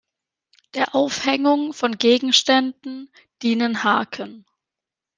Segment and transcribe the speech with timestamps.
[0.73, 3.11] Der Aufhängung von Gegenständen
[3.43, 4.47] dienen Haken.